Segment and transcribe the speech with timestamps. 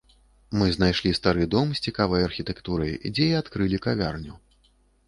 [0.61, 4.33] Мы знайшлі стары дом з цікавай архітэктурай, дзе і адкрылі кавярню.